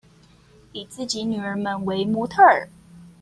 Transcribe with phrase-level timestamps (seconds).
[0.71, 2.69] 以自己女兒們為模特兒